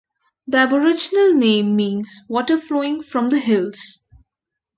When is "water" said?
2.27-2.57